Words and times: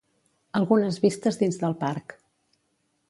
Algunes 0.59 0.97
vistes 1.03 1.39
dins 1.43 1.61
del 1.65 1.77
parc 1.85 2.17